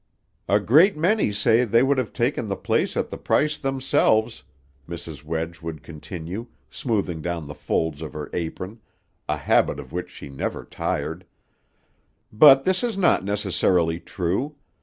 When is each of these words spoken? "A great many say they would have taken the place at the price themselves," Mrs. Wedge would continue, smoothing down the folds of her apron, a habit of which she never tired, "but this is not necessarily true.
"A 0.49 0.59
great 0.59 0.97
many 0.97 1.31
say 1.31 1.63
they 1.63 1.83
would 1.83 1.99
have 1.99 2.11
taken 2.11 2.47
the 2.47 2.55
place 2.55 2.97
at 2.97 3.11
the 3.11 3.19
price 3.19 3.59
themselves," 3.59 4.41
Mrs. 4.89 5.23
Wedge 5.23 5.61
would 5.61 5.83
continue, 5.83 6.47
smoothing 6.71 7.21
down 7.21 7.45
the 7.47 7.53
folds 7.53 8.01
of 8.01 8.13
her 8.13 8.27
apron, 8.33 8.81
a 9.29 9.37
habit 9.37 9.79
of 9.79 9.93
which 9.93 10.09
she 10.09 10.27
never 10.27 10.65
tired, 10.65 11.23
"but 12.33 12.63
this 12.63 12.83
is 12.83 12.97
not 12.97 13.23
necessarily 13.23 13.99
true. 13.99 14.55